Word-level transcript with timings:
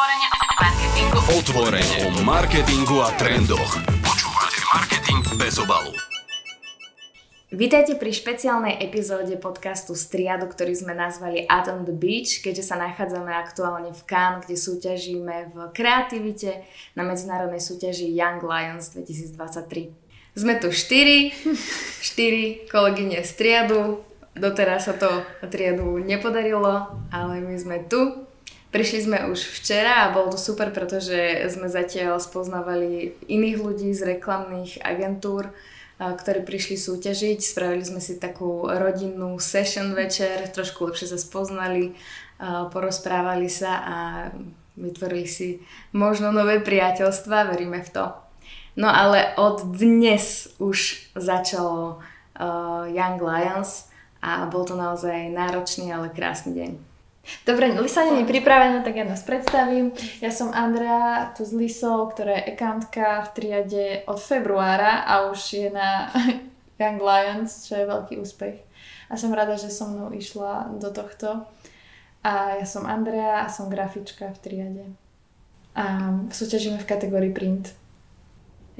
Otvorene 0.00 0.28
o 0.32 0.44
marketingu. 0.64 1.18
Otvorene 1.36 1.96
o 2.08 2.10
marketingu 2.24 2.96
a 3.04 3.12
trendoch. 3.20 3.72
Počúvate 4.00 4.60
Marketing 4.72 5.20
bez 5.36 5.60
obalu. 5.60 5.92
Vítajte 7.52 8.00
pri 8.00 8.08
špeciálnej 8.08 8.80
epizóde 8.80 9.36
podcastu 9.36 9.92
Striadu, 9.92 10.48
ktorý 10.48 10.72
sme 10.72 10.96
nazvali 10.96 11.44
At 11.44 11.68
on 11.68 11.84
the 11.84 11.92
Beach, 11.92 12.40
keďže 12.40 12.72
sa 12.72 12.80
nachádzame 12.80 13.28
aktuálne 13.28 13.92
v 13.92 14.00
Cannes, 14.08 14.48
kde 14.48 14.56
súťažíme 14.56 15.52
v 15.52 15.56
kreativite 15.76 16.64
na 16.96 17.04
medzinárodnej 17.04 17.60
súťaži 17.60 18.08
Young 18.08 18.40
Lions 18.40 18.96
2023. 18.96 19.92
Sme 20.32 20.56
tu 20.56 20.72
štyri, 20.72 21.28
štyri 22.08 22.64
kolegyne 22.72 23.20
z 23.20 23.32
triadu. 23.36 24.00
Doteraz 24.32 24.88
sa 24.88 24.96
to 24.96 25.28
triadu 25.52 26.00
nepodarilo, 26.00 26.88
ale 27.12 27.44
my 27.44 27.52
sme 27.60 27.84
tu. 27.84 28.29
Prišli 28.70 28.98
sme 29.02 29.18
už 29.26 29.50
včera 29.60 30.06
a 30.06 30.14
bolo 30.14 30.30
to 30.30 30.38
super, 30.38 30.70
pretože 30.70 31.50
sme 31.50 31.66
zatiaľ 31.66 32.22
spoznávali 32.22 33.18
iných 33.26 33.58
ľudí 33.58 33.90
z 33.90 34.14
reklamných 34.14 34.78
agentúr, 34.86 35.50
ktorí 35.98 36.46
prišli 36.46 36.78
súťažiť. 36.78 37.42
Spravili 37.42 37.82
sme 37.82 37.98
si 37.98 38.16
takú 38.16 38.70
rodinnú 38.70 39.42
session 39.42 39.90
večer, 39.90 40.46
trošku 40.54 40.86
lepšie 40.86 41.10
sa 41.10 41.18
spoznali, 41.18 41.98
porozprávali 42.70 43.50
sa 43.50 43.72
a 43.82 43.96
vytvorili 44.78 45.26
si 45.26 45.60
možno 45.90 46.30
nové 46.30 46.62
priateľstva, 46.62 47.50
veríme 47.50 47.82
v 47.82 47.90
to. 47.90 48.06
No 48.78 48.86
ale 48.86 49.34
od 49.34 49.76
dnes 49.76 50.56
už 50.62 51.10
začalo 51.18 51.98
Young 52.88 53.18
Lions 53.18 53.90
a 54.22 54.46
bol 54.46 54.62
to 54.62 54.78
naozaj 54.78 55.28
náročný, 55.34 55.90
ale 55.90 56.08
krásny 56.14 56.54
deň. 56.54 56.89
Dobre, 57.46 57.70
Lisa 57.76 58.04
nie 58.08 58.24
je 58.24 58.30
pripravená, 58.32 58.82
tak 58.82 58.96
ja 58.96 59.04
nás 59.04 59.22
predstavím. 59.22 59.92
Ja 60.24 60.32
som 60.32 60.50
Andrea, 60.50 61.30
tu 61.36 61.44
z 61.44 61.52
Lisou, 61.52 62.08
ktorá 62.08 62.40
je 62.40 62.56
accountka 62.56 63.28
v 63.28 63.32
triade 63.36 63.84
od 64.08 64.18
februára 64.18 65.04
a 65.04 65.28
už 65.30 65.40
je 65.52 65.68
na 65.68 66.10
Young 66.80 67.00
Lions, 67.00 67.68
čo 67.68 67.76
je 67.76 67.84
veľký 67.84 68.14
úspech. 68.18 68.56
A 69.12 69.20
som 69.20 69.34
rada, 69.34 69.60
že 69.60 69.68
so 69.68 69.90
mnou 69.90 70.10
išla 70.14 70.72
do 70.80 70.88
tohto. 70.90 71.44
A 72.24 72.60
ja 72.60 72.66
som 72.68 72.88
Andrea 72.88 73.44
a 73.44 73.52
som 73.52 73.72
grafička 73.72 74.32
v 74.36 74.38
triade. 74.40 74.84
A 75.76 76.16
súťažíme 76.28 76.80
v 76.80 76.88
kategórii 76.88 77.32
print. 77.32 77.72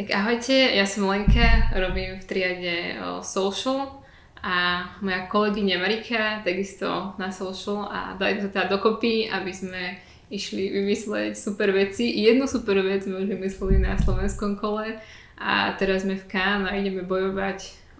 Tak 0.00 0.16
ahojte, 0.16 0.54
ja 0.54 0.88
som 0.88 1.04
Lenka, 1.12 1.76
robím 1.76 2.16
v 2.16 2.24
triade 2.24 2.74
social 3.20 3.99
a 4.40 4.88
moja 5.04 5.28
kolegyňa 5.28 5.76
Marika 5.76 6.40
takisto 6.40 7.12
na 7.20 7.28
social 7.28 7.84
a 7.92 8.16
dali 8.16 8.40
to 8.40 8.48
teda 8.48 8.72
dokopy, 8.72 9.28
aby 9.28 9.52
sme 9.52 10.00
išli 10.32 10.70
vymysleť 10.72 11.36
super 11.36 11.74
veci. 11.74 12.08
Jednu 12.08 12.48
super 12.48 12.80
vec 12.80 13.04
sme 13.04 13.20
už 13.20 13.28
vymysleli 13.36 13.82
na 13.82 14.00
slovenskom 14.00 14.56
kole 14.56 14.96
a 15.36 15.74
teraz 15.76 16.08
sme 16.08 16.16
v 16.16 16.24
Kán 16.24 16.64
a 16.64 16.72
ideme 16.78 17.04
bojovať 17.04 17.58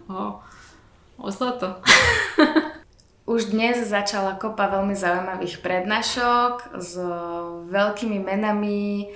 o, 0.09 0.41
o 1.21 1.27
zlato. 1.29 1.77
Už 3.31 3.53
dnes 3.53 3.77
začala 3.85 4.35
kopa 4.35 4.65
veľmi 4.67 4.97
zaujímavých 4.97 5.61
prednášok 5.61 6.73
s 6.73 6.97
veľkými 7.69 8.17
menami. 8.17 9.13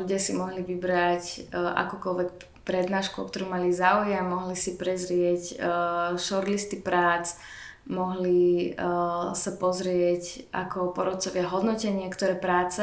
Ľudia 0.00 0.16
si 0.22 0.32
mohli 0.32 0.62
vybrať 0.62 1.50
akokoľvek 1.52 2.55
prednášku, 2.66 3.22
o 3.22 3.28
ktorú 3.30 3.46
mali 3.46 3.70
záujem, 3.70 4.26
mohli 4.26 4.58
si 4.58 4.74
prezrieť 4.74 5.56
uh, 5.56 6.18
shortlisty 6.18 6.82
prác, 6.82 7.38
mohli 7.86 8.74
uh, 8.74 9.30
sa 9.30 9.52
pozrieť 9.54 10.50
ako 10.50 10.90
porodcovia 10.90 11.46
hodnotia 11.46 11.94
niektoré 11.94 12.34
práce. 12.34 12.82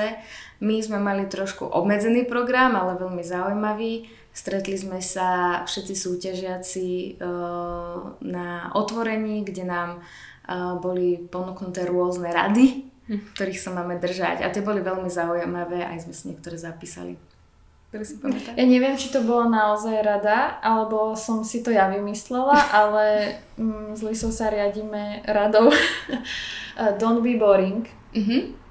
My 0.64 0.80
sme 0.80 1.04
mali 1.04 1.28
trošku 1.28 1.68
obmedzený 1.68 2.24
program, 2.24 2.80
ale 2.80 2.96
veľmi 2.96 3.20
zaujímavý. 3.20 4.08
Stretli 4.34 4.80
sme 4.80 5.04
sa 5.04 5.62
všetci 5.68 5.94
súťažiaci 5.94 6.90
uh, 7.20 8.18
na 8.24 8.72
otvorení, 8.74 9.44
kde 9.44 9.68
nám 9.68 9.90
uh, 10.00 10.80
boli 10.80 11.20
ponúknuté 11.20 11.84
rôzne 11.84 12.32
rady, 12.32 12.88
hm. 13.12 13.36
ktorých 13.36 13.60
sa 13.60 13.76
máme 13.76 14.00
držať. 14.00 14.42
A 14.42 14.50
tie 14.50 14.64
boli 14.64 14.80
veľmi 14.80 15.12
zaujímavé, 15.12 15.84
aj 15.84 16.08
sme 16.08 16.14
si 16.16 16.24
niektoré 16.32 16.56
zapísali 16.56 17.20
ktoré 17.94 18.10
si 18.10 18.18
pamätáš? 18.18 18.58
Ja 18.58 18.66
neviem, 18.66 18.98
či 18.98 19.14
to 19.14 19.22
bola 19.22 19.46
naozaj 19.54 20.02
rada, 20.02 20.58
alebo 20.66 21.14
som 21.14 21.46
si 21.46 21.62
to 21.62 21.70
ja 21.70 21.94
vymyslela, 21.94 22.58
ale 22.82 23.38
mm, 23.54 23.94
s 23.94 24.02
Lisou 24.02 24.34
sa 24.34 24.50
riadíme 24.50 25.22
radou 25.30 25.70
Don't 27.00 27.22
be 27.22 27.38
boring. 27.38 27.86
Mm-hmm. 28.18 28.66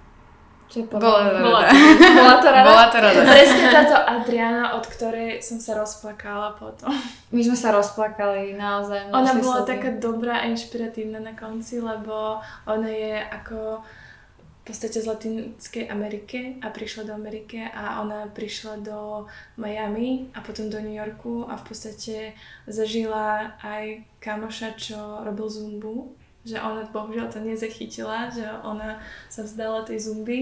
Čo 0.66 0.88
bola, 0.90 1.30
bola, 1.38 1.68
bola 2.00 2.36
to 2.40 2.48
rada? 2.50 2.66
Bola 2.66 2.86
to 2.90 2.98
rada. 2.98 3.20
Presne 3.30 3.66
táto 3.70 3.94
Adriana, 3.94 4.74
od 4.74 4.84
ktorej 4.90 5.38
som 5.38 5.62
sa 5.62 5.78
rozplakala 5.78 6.58
potom. 6.58 6.90
My 7.30 7.46
sme 7.46 7.54
sa 7.54 7.70
rozplakali 7.70 8.58
naozaj. 8.58 9.14
Ona 9.14 9.38
bola 9.38 9.62
taká 9.62 9.94
dobrá 10.02 10.42
a 10.42 10.50
inšpiratívna 10.50 11.22
na 11.22 11.38
konci, 11.38 11.78
lebo 11.78 12.42
ona 12.66 12.90
je 12.90 13.20
ako 13.20 13.86
v 14.62 14.70
podstate 14.70 15.02
z 15.02 15.10
Latinskej 15.10 15.90
Ameriky 15.90 16.62
a 16.62 16.70
prišla 16.70 17.10
do 17.10 17.12
Ameriky 17.18 17.66
a 17.66 17.98
ona 17.98 18.30
prišla 18.30 18.78
do 18.86 19.26
Miami 19.58 20.30
a 20.30 20.38
potom 20.38 20.70
do 20.70 20.78
New 20.78 20.94
Yorku 20.94 21.50
a 21.50 21.58
v 21.58 21.64
podstate 21.66 22.38
zažila 22.70 23.58
aj 23.58 24.06
kamoša, 24.22 24.78
čo 24.78 25.26
robil 25.26 25.50
zumbu, 25.50 26.14
že 26.46 26.62
ona 26.62 26.86
bohužiaľ 26.86 27.34
to 27.34 27.42
nezachytila, 27.42 28.30
že 28.30 28.46
ona 28.62 29.02
sa 29.26 29.42
vzdala 29.42 29.82
tej 29.82 29.98
zumby. 29.98 30.38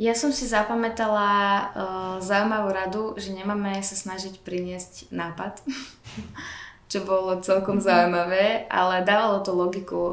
Ja 0.00 0.16
som 0.16 0.32
si 0.32 0.48
zapamätala 0.48 1.28
uh, 1.28 1.68
zaujímavú 2.24 2.72
radu, 2.72 3.04
že 3.20 3.36
nemáme 3.36 3.76
sa 3.84 3.92
snažiť 3.92 4.40
priniesť 4.40 5.12
nápad. 5.12 5.60
čo 6.90 7.06
bolo 7.06 7.38
celkom 7.38 7.78
mm-hmm. 7.78 7.86
zaujímavé, 7.86 8.44
ale 8.66 9.06
dávalo 9.06 9.46
to 9.46 9.54
logiku. 9.54 9.94
O, 9.94 10.12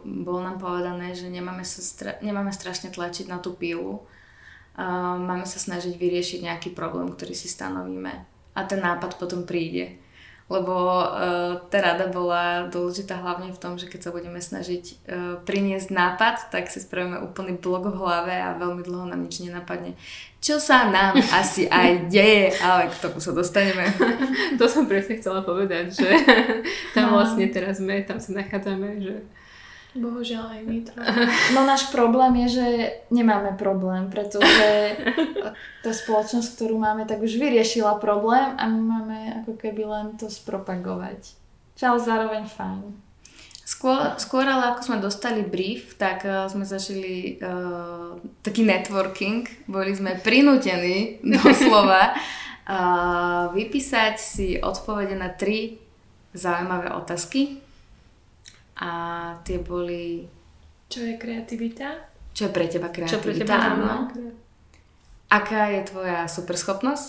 bolo 0.00 0.40
nám 0.40 0.56
povedané, 0.56 1.12
že 1.12 1.28
nemáme, 1.28 1.60
sa 1.60 1.84
stra- 1.84 2.16
nemáme 2.24 2.48
strašne 2.56 2.88
tlačiť 2.88 3.28
na 3.28 3.36
tú 3.36 3.52
pilu. 3.52 4.00
Uh, 4.76 5.16
máme 5.16 5.44
sa 5.48 5.56
snažiť 5.56 5.96
vyriešiť 5.96 6.40
nejaký 6.48 6.72
problém, 6.72 7.08
ktorý 7.08 7.32
si 7.36 7.48
stanovíme. 7.48 8.12
A 8.56 8.60
ten 8.64 8.80
nápad 8.80 9.20
potom 9.20 9.44
príde 9.44 10.00
lebo 10.46 11.02
uh, 11.02 11.58
tá 11.66 11.78
rada 11.82 12.06
bola 12.06 12.70
dôležitá 12.70 13.18
hlavne 13.18 13.50
v 13.50 13.58
tom, 13.58 13.74
že 13.74 13.90
keď 13.90 14.00
sa 14.06 14.14
budeme 14.14 14.38
snažiť 14.38 14.84
uh, 14.86 14.96
priniesť 15.42 15.90
nápad, 15.90 16.54
tak 16.54 16.70
si 16.70 16.78
spravíme 16.78 17.18
úplný 17.18 17.58
blok 17.58 17.90
v 17.90 17.98
hlave 17.98 18.34
a 18.38 18.54
veľmi 18.54 18.86
dlho 18.86 19.10
nám 19.10 19.26
nič 19.26 19.42
nenapadne. 19.42 19.98
Čo 20.38 20.62
sa 20.62 20.86
nám 20.86 21.18
asi 21.42 21.66
aj 21.66 22.06
deje, 22.06 22.54
ale 22.62 22.86
k 22.86 23.00
tomu 23.02 23.18
sa 23.18 23.34
dostaneme. 23.34 23.90
to 24.60 24.70
som 24.70 24.86
presne 24.86 25.18
chcela 25.18 25.42
povedať, 25.42 25.90
že 25.90 26.10
tam 26.94 27.10
no. 27.10 27.18
vlastne 27.18 27.50
teraz 27.50 27.82
sme, 27.82 28.06
tam 28.06 28.22
sa 28.22 28.38
nachádzame, 28.38 29.02
že 29.02 29.26
Bohužiaľ 29.96 30.44
aj 30.52 30.62
my 30.68 30.78
to. 30.84 30.92
No 31.56 31.64
náš 31.64 31.88
problém 31.88 32.44
je, 32.46 32.60
že 32.60 32.66
nemáme 33.08 33.56
problém, 33.56 34.12
pretože 34.12 34.96
tá 35.80 35.90
spoločnosť, 35.90 36.48
ktorú 36.56 36.76
máme, 36.76 37.08
tak 37.08 37.24
už 37.24 37.40
vyriešila 37.40 37.96
problém 37.96 38.52
a 38.60 38.64
my 38.68 38.80
máme 38.80 39.18
ako 39.42 39.56
keby 39.56 39.88
len 39.88 40.06
to 40.20 40.28
spropagovať. 40.28 41.32
Čo 41.76 41.96
ale 41.96 42.00
zároveň 42.00 42.44
fajn. 42.44 42.82
Skôr, 43.66 44.14
skôr 44.22 44.46
ale 44.46 44.70
ako 44.70 44.80
sme 44.86 44.98
dostali 45.02 45.42
brief, 45.42 45.98
tak 45.98 46.22
uh, 46.22 46.46
sme 46.46 46.62
zažili 46.62 47.42
uh, 47.42 48.14
taký 48.46 48.62
networking. 48.62 49.42
Boli 49.66 49.90
sme 49.90 50.22
prinútení 50.22 51.18
doslova 51.42 52.14
uh, 52.14 53.50
vypísať 53.50 54.14
si 54.22 54.54
odpovede 54.62 55.18
na 55.18 55.34
tri 55.34 55.82
zaujímavé 56.30 56.94
otázky 56.94 57.65
a 58.76 58.90
tie 59.42 59.58
boli... 59.60 60.28
Čo 60.86 61.02
je 61.02 61.14
kreativita? 61.16 61.88
Čo 62.36 62.48
je 62.48 62.52
pre 62.52 62.68
teba 62.68 62.92
kreativita? 62.92 63.16
Čo 63.16 63.24
pre 63.24 63.32
teba 63.32 63.56
áno. 63.56 64.12
Aká 65.32 65.72
je 65.72 65.80
tvoja 65.88 66.28
superschopnosť? 66.28 67.08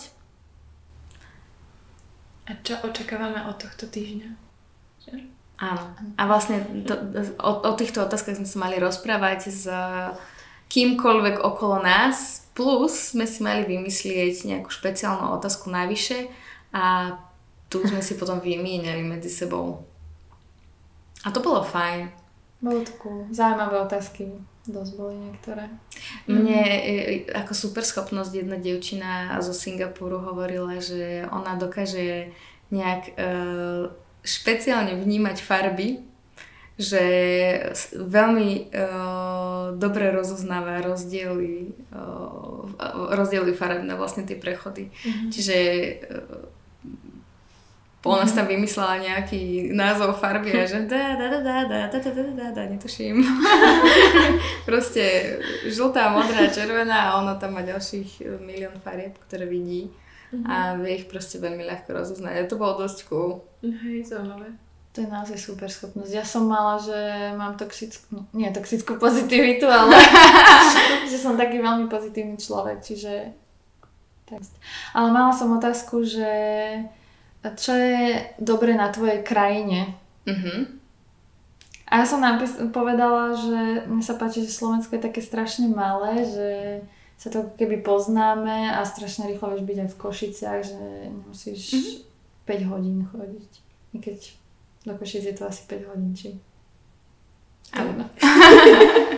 A 2.48 2.56
čo 2.64 2.80
očakávame 2.80 3.44
od 3.44 3.60
tohto 3.60 3.84
týždňa? 3.86 4.30
Že? 5.04 5.12
Áno. 5.60 5.84
A 6.16 6.22
vlastne 6.24 6.64
to, 6.88 6.96
o, 7.36 7.50
o 7.66 7.72
týchto 7.76 8.02
otázkach 8.02 8.40
sme 8.40 8.48
sa 8.48 8.58
mali 8.62 8.80
rozprávať 8.80 9.40
s 9.52 9.68
kýmkoľvek 10.72 11.44
okolo 11.44 11.84
nás, 11.84 12.48
plus 12.56 13.12
sme 13.12 13.28
si 13.28 13.44
mali 13.44 13.68
vymyslieť 13.68 14.48
nejakú 14.48 14.72
špeciálnu 14.72 15.34
otázku 15.36 15.68
navyše 15.68 16.32
a 16.72 17.16
tu 17.68 17.84
sme 17.84 18.00
si 18.00 18.16
potom 18.16 18.40
vymieniali 18.40 19.04
medzi 19.04 19.28
sebou. 19.28 19.84
A 21.24 21.34
to 21.34 21.42
bolo 21.42 21.66
fajn. 21.66 22.10
Bolo 22.58 22.82
to 22.82 22.92
cool. 22.98 23.26
Zaujímavé 23.30 23.78
otázky. 23.82 24.34
Dosť 24.68 24.92
boli 25.00 25.16
niektoré. 25.16 25.72
Mne 26.28 26.60
mm. 26.60 27.32
ako 27.32 27.52
super 27.56 27.86
schopnosť 27.86 28.44
jedna 28.44 28.60
devčina 28.60 29.40
zo 29.40 29.56
Singapuru 29.56 30.20
hovorila, 30.20 30.76
že 30.76 31.24
ona 31.32 31.56
dokáže 31.56 32.34
nejak 32.68 33.16
e, 33.16 33.22
špeciálne 34.20 35.00
vnímať 35.00 35.40
farby, 35.40 36.04
že 36.78 37.02
veľmi 37.90 38.70
uh, 38.70 39.74
dobre 39.74 40.14
rozoznáva 40.14 40.78
rozdiely, 40.86 41.74
rozdiely 43.18 43.50
farebné 43.50 43.98
vlastne 43.98 44.22
tie 44.22 44.38
prechody. 44.38 44.94
Mhm. 45.02 45.26
Čiže 45.34 45.56
ona 48.06 48.26
si 48.26 48.34
tam 48.38 48.46
vymyslela 48.46 49.02
nejaký 49.02 49.74
názov 49.74 50.22
farby 50.22 50.54
a 50.54 50.62
že 50.66 50.86
da 50.86 51.18
da 51.18 51.26
da 51.26 51.38
da 51.42 51.56
da 51.66 51.80
da 51.90 51.98
da 51.98 52.10
da 52.14 52.22
da 52.30 52.46
da 52.54 52.62
netuším. 52.70 53.26
Proste 54.68 55.02
žltá, 55.66 56.14
modrá, 56.14 56.46
červená 56.46 57.10
a 57.10 57.18
ona 57.18 57.34
tam 57.34 57.58
má 57.58 57.62
ďalších 57.66 58.22
eh, 58.22 58.38
milión 58.38 58.78
farieb, 58.78 59.18
ktoré 59.26 59.50
vidí 59.50 59.90
a 60.44 60.76
vie 60.76 61.02
ich 61.02 61.06
proste 61.08 61.40
veľmi 61.40 61.64
ľahko 61.64 61.88
rozoznať. 61.96 62.32
A 62.36 62.44
to 62.44 62.60
bolo 62.60 62.84
dosť 62.84 63.08
cool. 63.08 63.40
Hej, 63.64 64.12
zaujímavé. 64.12 64.52
To 64.92 65.04
je 65.04 65.08
naozaj 65.08 65.38
super 65.40 65.72
schopnosť. 65.72 66.12
Ja 66.12 66.24
som 66.26 66.48
mala, 66.48 66.76
že 66.76 66.96
mám 67.36 67.56
toxickú, 67.56 68.12
no, 68.12 68.22
nie 68.36 68.50
toxickú 68.52 69.00
pozitivitu, 69.00 69.64
ale 69.64 69.96
že 71.10 71.16
som 71.16 71.40
taký 71.40 71.64
veľmi 71.64 71.88
pozitívny 71.88 72.36
človek, 72.36 72.84
čiže 72.84 73.32
tak. 74.28 74.44
Ale 74.92 75.08
mala 75.08 75.32
som 75.32 75.56
otázku, 75.56 76.04
že 76.04 76.28
čo 77.42 77.72
je 77.72 78.24
dobre 78.38 78.74
na 78.74 78.90
tvojej 78.90 79.22
krajine? 79.22 79.94
Mhm. 80.26 80.78
A 81.88 82.04
ja 82.04 82.04
som 82.04 82.20
napis- 82.20 82.60
povedala, 82.68 83.32
že 83.32 83.88
mne 83.88 84.04
sa 84.04 84.20
páči, 84.20 84.44
že 84.44 84.52
Slovensko 84.52 85.00
je 85.00 85.06
také 85.08 85.24
strašne 85.24 85.72
malé, 85.72 86.20
že 86.20 86.48
sa 87.16 87.32
to 87.32 87.48
keby 87.56 87.80
poznáme 87.80 88.76
a 88.76 88.84
strašne 88.84 89.24
rýchlo 89.24 89.56
vieš 89.56 89.64
byť 89.64 89.78
aj 89.80 89.90
v 89.90 90.00
Košiciach, 90.04 90.60
že 90.68 90.80
nemusíš 91.08 91.62
mm-hmm. 91.72 91.96
5 92.44 92.70
hodín 92.70 92.98
chodiť. 93.08 93.52
I 93.96 93.98
keď 94.04 94.18
do 94.84 94.92
Košic 95.00 95.24
je 95.32 95.34
to 95.34 95.48
asi 95.48 95.64
5 95.64 95.88
hodín, 95.88 96.12
či... 96.12 96.36
Áno. 97.72 98.04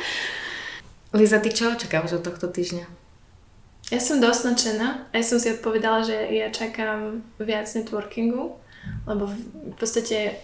Liza, 1.18 1.42
ty 1.42 1.50
čo 1.50 1.74
očakávaš 1.74 2.22
od 2.22 2.24
tohto 2.30 2.46
týždňa? 2.46 3.09
Ja 3.90 3.98
som 3.98 4.22
dosť 4.22 4.42
nadšená. 4.46 4.88
Ja 5.10 5.22
som 5.26 5.42
si 5.42 5.50
odpovedala, 5.50 6.06
že 6.06 6.14
ja 6.30 6.46
čakám 6.54 7.26
viac 7.42 7.66
networkingu, 7.74 8.54
lebo 9.02 9.26
v 9.26 9.74
podstate 9.74 10.38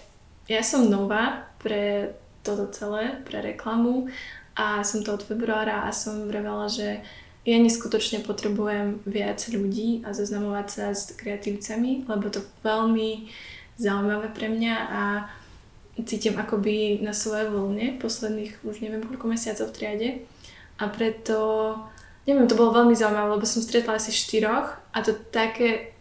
ja 0.51 0.63
som 0.67 0.91
nová 0.91 1.47
pre 1.63 2.11
toto 2.43 2.67
celé, 2.75 3.23
pre 3.23 3.39
reklamu 3.39 4.11
a 4.59 4.83
som 4.83 5.07
to 5.07 5.15
od 5.15 5.23
februára 5.23 5.87
a 5.87 5.95
som 5.95 6.27
vravela, 6.27 6.67
že 6.67 7.07
ja 7.47 7.59
neskutočne 7.63 8.27
potrebujem 8.27 8.99
viac 9.07 9.39
ľudí 9.47 10.03
a 10.03 10.11
zoznamovať 10.11 10.67
sa 10.67 10.87
s 10.91 11.15
kreatívcami, 11.15 12.11
lebo 12.11 12.27
to 12.27 12.43
veľmi 12.67 13.31
zaujímavé 13.79 14.35
pre 14.35 14.51
mňa 14.51 14.75
a 14.75 15.03
cítim 16.03 16.35
akoby 16.35 16.99
na 16.99 17.15
svojej 17.15 17.47
vlne 17.47 18.03
posledných 18.03 18.67
už 18.67 18.83
neviem 18.83 19.07
koľko 19.07 19.31
mesiacov 19.31 19.71
v 19.71 19.77
triade 19.79 20.09
a 20.77 20.91
preto 20.91 21.39
neviem, 22.27 22.51
to 22.51 22.59
bolo 22.59 22.75
veľmi 22.75 22.93
zaujímavé, 22.93 23.39
lebo 23.39 23.47
som 23.47 23.63
stretla 23.63 23.97
asi 23.97 24.11
štyroch 24.11 24.77
a 24.93 24.99
to 25.01 25.15
také 25.31 25.97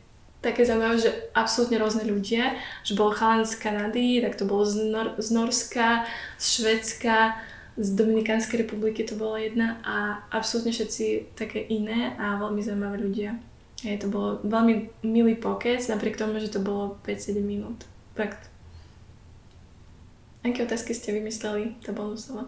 také 0.46 0.62
zaujímavé, 0.62 1.02
že 1.02 1.10
absolútne 1.34 1.82
rôzne 1.82 2.06
ľudia, 2.06 2.54
že 2.86 2.94
bol 2.94 3.10
chalan 3.10 3.50
z 3.50 3.58
Kanady, 3.58 4.22
tak 4.22 4.38
to 4.38 4.46
bolo 4.46 4.62
z, 4.62 4.94
Nor- 4.94 5.18
z 5.18 5.34
Norska, 5.34 6.06
z 6.38 6.46
Švedska, 6.62 7.34
z 7.82 7.88
Dominikánskej 7.98 8.62
republiky 8.62 9.04
to 9.04 9.18
bola 9.18 9.42
jedna 9.42 9.82
a 9.82 10.22
absolútne 10.30 10.72
všetci 10.72 11.36
také 11.36 11.60
iné 11.60 12.14
a 12.16 12.38
veľmi 12.38 12.62
zaujímavé 12.62 13.02
ľudia. 13.02 13.36
Hej, 13.84 14.06
to 14.06 14.08
bolo 14.08 14.40
veľmi 14.46 15.04
milý 15.04 15.36
pokec, 15.36 15.84
napriek 15.90 16.16
tomu, 16.16 16.40
že 16.40 16.54
to 16.54 16.64
bolo 16.64 16.96
5-7 17.04 17.42
minút. 17.44 17.84
Fakt. 18.16 18.48
Aké 20.46 20.64
otázky 20.64 20.96
ste 20.96 21.12
vymysleli, 21.12 21.76
tá 21.84 21.92
bonusová? 21.92 22.48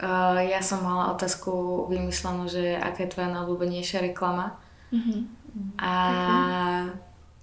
Uh, 0.00 0.40
ja 0.48 0.64
som 0.64 0.80
mala 0.80 1.12
otázku 1.12 1.84
vymyslenú, 1.92 2.48
že 2.48 2.72
aká 2.72 3.04
je 3.04 3.12
tvoja 3.12 3.28
najobľúbenejšia 3.36 4.00
reklama. 4.08 4.56
Mhm. 4.88 5.28
A 5.76 5.92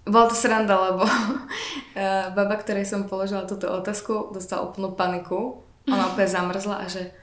bola 0.07 0.25
to 0.25 0.33
sranda, 0.33 0.73
lebo 0.73 1.05
uh, 1.05 2.27
baba, 2.37 2.55
ktorej 2.57 2.89
som 2.89 3.05
položila 3.05 3.45
túto 3.45 3.69
otázku, 3.69 4.33
dostala 4.33 4.65
úplnú 4.65 4.97
paniku. 4.97 5.61
Ona 5.85 6.07
úplne 6.11 6.25
zamrzla 6.25 6.81
a 6.81 6.85
že 6.89 7.13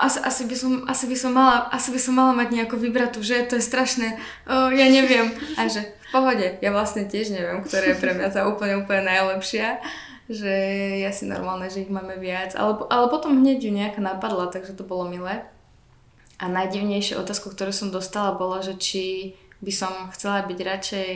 asi, 0.00 0.18
asi, 0.18 0.42
by 0.48 0.56
som, 0.58 0.72
asi, 0.88 1.04
by 1.06 1.16
som 1.20 1.30
mala, 1.30 1.70
asi 1.70 1.94
by 1.94 2.00
som 2.00 2.18
mala 2.18 2.34
mať 2.34 2.48
nejakú 2.58 2.74
vybratú, 2.74 3.22
že 3.22 3.46
to 3.46 3.60
je 3.60 3.68
strašné, 3.68 4.18
uh, 4.48 4.72
ja 4.72 4.86
neviem. 4.90 5.30
A 5.60 5.70
že 5.70 5.84
v 5.84 6.06
pohode, 6.10 6.46
ja 6.58 6.70
vlastne 6.72 7.06
tiež 7.06 7.36
neviem, 7.36 7.62
ktorá 7.62 7.94
je 7.94 8.00
pre 8.00 8.16
mňa 8.16 8.28
tá 8.32 8.48
úplne, 8.50 8.82
úplne 8.82 9.06
najlepšia 9.06 9.78
že 10.28 10.52
je 11.00 11.04
asi 11.04 11.28
normálne, 11.28 11.68
že 11.68 11.84
ich 11.84 11.92
máme 11.92 12.16
viac, 12.16 12.56
ale, 12.56 12.80
ale 12.88 13.06
potom 13.12 13.36
hneď 13.36 13.58
ju 13.60 13.70
nejaká 13.72 14.00
napadla, 14.00 14.48
takže 14.48 14.72
to 14.72 14.84
bolo 14.84 15.04
milé. 15.04 15.44
A 16.40 16.48
najdivnejšia 16.50 17.20
otázku, 17.20 17.52
ktorú 17.52 17.70
som 17.70 17.94
dostala, 17.94 18.34
bola, 18.34 18.64
že 18.64 18.74
či 18.80 19.36
by 19.60 19.72
som 19.72 19.92
chcela 20.10 20.42
byť 20.44 20.58
radšej 20.60 21.12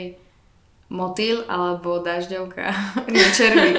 motýl 0.89 1.45
alebo 1.45 2.01
dažďovka, 2.01 2.65
nie 3.13 3.25
červík. 3.29 3.77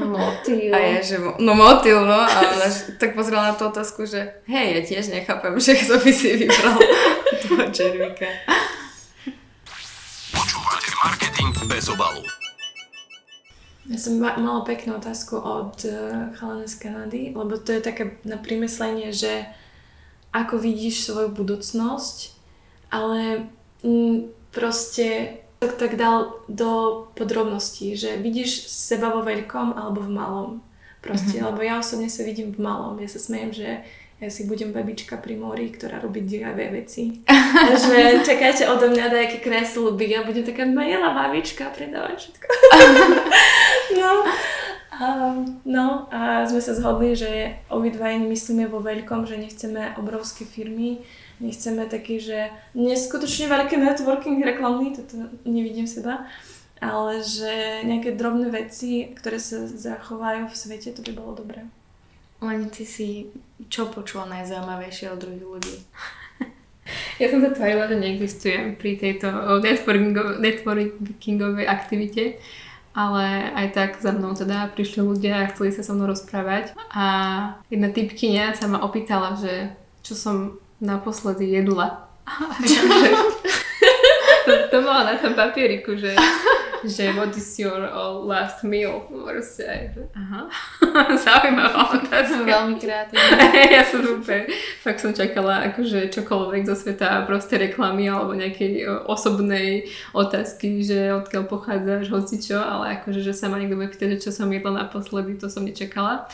Motýl. 0.00 0.72
A 0.72 0.78
ja, 0.78 1.00
že 1.04 1.20
mo- 1.20 1.36
no 1.36 1.52
motýl, 1.52 2.00
no. 2.00 2.24
A 2.24 2.56
ona 2.56 2.68
tak 2.96 3.12
pozrela 3.12 3.52
na 3.52 3.54
tú 3.56 3.68
otázku, 3.68 4.08
že 4.08 4.40
hej, 4.48 4.80
ja 4.80 4.80
tiež 4.80 5.12
nechápem, 5.12 5.60
že 5.60 5.76
kto 5.76 6.00
by 6.00 6.10
si 6.12 6.28
vybral 6.40 6.76
toho 7.44 7.64
červíka. 7.68 8.28
Počúvate 10.32 10.90
marketing 11.04 11.52
bez 11.68 11.84
obalu. 11.92 12.24
Ja 13.90 13.98
som 13.98 14.22
ma- 14.22 14.38
mala 14.38 14.62
peknú 14.62 15.02
otázku 15.02 15.34
od 15.34 15.74
uh, 15.82 16.30
chalana 16.38 16.70
z 16.70 16.78
Kanady, 16.78 17.34
lebo 17.34 17.58
to 17.58 17.74
je 17.74 17.82
také 17.82 18.22
na 18.22 18.38
primyslenie, 18.38 19.10
že 19.10 19.50
ako 20.30 20.62
vidíš 20.62 21.10
svoju 21.10 21.34
budúcnosnosť, 21.34 22.30
ale 22.94 23.50
mm, 23.82 24.30
proste 24.54 25.42
tak, 25.58 25.74
tak 25.74 25.92
dal 25.98 26.38
do 26.46 27.02
podrobností, 27.18 27.98
že 27.98 28.22
vidíš 28.22 28.70
seba 28.70 29.10
vo 29.10 29.26
veľkom 29.26 29.74
alebo 29.74 30.06
v 30.06 30.14
malom. 30.14 30.50
Proste, 31.02 31.42
mm-hmm. 31.42 31.48
lebo 31.50 31.60
ja 31.66 31.82
osobne 31.82 32.06
sa 32.06 32.22
vidím 32.22 32.54
v 32.54 32.62
malom. 32.62 32.94
Ja 33.02 33.10
sa 33.10 33.18
smejem, 33.18 33.50
že 33.50 33.68
ja 34.20 34.28
si 34.28 34.44
budem 34.44 34.68
babička 34.70 35.16
pri 35.16 35.32
mori, 35.34 35.72
ktorá 35.72 35.96
robí 35.96 36.20
diavé 36.20 36.68
veci. 36.68 37.24
Že 37.88 38.20
čakáte 38.20 38.68
odo 38.68 38.92
mňa 38.92 39.08
nejaké 39.08 39.40
kresľby, 39.40 40.04
ja 40.12 40.20
budem 40.22 40.44
taká 40.44 40.68
milá 40.68 41.16
babička, 41.16 41.72
predávať 41.72 42.28
všetko. 42.28 42.46
no, 43.96 44.12
a, 44.90 45.06
no 45.64 45.84
a 46.12 46.44
sme 46.46 46.60
sa 46.60 46.76
zhodli, 46.76 47.16
že 47.16 47.56
obidvaja 47.72 48.20
nemyslíme 48.20 48.68
vo 48.68 48.84
veľkom, 48.84 49.24
že 49.24 49.40
nechceme 49.40 49.96
obrovské 49.96 50.44
firmy, 50.44 51.00
nechceme 51.40 51.88
taký, 51.88 52.20
že 52.20 52.52
neskutočne 52.76 53.48
veľké 53.48 53.80
networking 53.80 54.44
reklamný, 54.44 54.92
toto 54.94 55.32
nevidím 55.48 55.88
seba, 55.88 56.28
ale 56.80 57.24
že 57.24 57.84
nejaké 57.84 58.12
drobné 58.16 58.52
veci, 58.52 59.08
ktoré 59.16 59.40
sa 59.40 59.64
zachovajú 59.64 60.48
v 60.48 60.56
svete, 60.56 60.92
to 60.92 61.00
by 61.04 61.12
bolo 61.16 61.40
dobré. 61.40 61.64
Len 62.40 62.72
ty 62.72 62.88
si 62.88 63.28
čo 63.68 63.92
počula 63.92 64.24
najzaujímavejšie 64.28 65.12
od 65.12 65.20
druhých 65.20 65.44
ľudí? 65.44 65.76
Ja 67.22 67.30
som 67.30 67.38
sa 67.44 67.54
tvárila, 67.54 67.86
že 67.86 68.00
neexistujem 68.00 68.74
pri 68.74 68.98
tejto 68.98 69.30
networkingo- 69.62 70.40
networkingovej 70.42 71.68
aktivite, 71.68 72.40
ale 72.90 73.54
aj 73.54 73.66
tak 73.70 73.90
za 74.02 74.10
mnou 74.10 74.34
teda 74.34 74.70
prišli 74.74 75.00
ľudia 75.02 75.46
a 75.46 75.50
chceli 75.54 75.70
sa 75.70 75.86
so 75.86 75.94
mnou 75.94 76.10
rozprávať. 76.10 76.74
A 76.90 77.04
jedna 77.70 77.90
typkynia 77.94 78.54
sa 78.58 78.66
ma 78.66 78.82
opýtala, 78.82 79.38
že 79.38 79.74
čo 80.02 80.18
som 80.18 80.58
naposledy 80.82 81.46
jedla. 81.50 82.10
To, 84.40 84.52
to 84.72 84.78
mala 84.80 85.04
na 85.04 85.14
tom 85.20 85.36
papieriku, 85.36 86.00
že, 86.00 86.16
že 86.84 87.12
what 87.12 87.36
is 87.36 87.58
your 87.58 87.84
uh, 87.84 88.14
last 88.16 88.64
meal? 88.64 89.04
Proste 89.08 89.66
aj, 89.66 89.82
že 89.94 90.02
aha, 90.16 90.48
zaujímavá 91.24 92.00
otázka. 92.00 92.46
Veľmi 92.46 92.76
kreatívne. 92.80 93.40
ja 93.76 93.82
som 93.84 94.00
úplne, 94.04 94.48
fakt 94.80 95.00
som 95.00 95.12
čakala 95.12 95.68
akože 95.72 96.08
čokoľvek 96.12 96.62
zo 96.64 96.76
sveta 96.76 97.24
proste 97.24 97.60
reklamy 97.60 98.08
alebo 98.08 98.32
nejakej 98.32 98.86
o, 98.88 98.94
osobnej 99.12 99.90
otázky, 100.16 100.80
že 100.84 101.12
odkiaľ 101.16 101.44
pochádzaš, 101.48 102.08
hoci 102.08 102.40
čo, 102.40 102.60
ale 102.60 103.00
akože, 103.00 103.20
že 103.20 103.36
sa 103.36 103.50
ma 103.50 103.60
niekto 103.60 103.76
bude 103.76 103.92
pýtať, 103.92 104.16
že 104.16 104.28
čo 104.28 104.30
som 104.32 104.48
jedla 104.48 104.86
naposledy, 104.86 105.36
to 105.36 105.52
som 105.52 105.66
nečakala. 105.66 106.28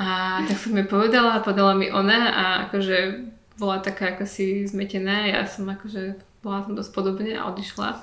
A 0.00 0.40
tak 0.48 0.56
som 0.56 0.72
jej 0.72 0.88
povedala 0.88 1.44
podala 1.44 1.76
mi 1.76 1.92
ona 1.92 2.32
a 2.32 2.44
akože 2.68 3.28
bola 3.60 3.84
taká 3.84 4.16
ako 4.16 4.24
si 4.24 4.64
zmetená, 4.64 5.28
ja 5.28 5.44
som 5.44 5.68
akože 5.68 6.29
bola 6.40 6.64
tam 6.64 6.74
dosť 6.74 6.90
podobne 6.96 7.36
a 7.36 7.48
odišla. 7.52 8.00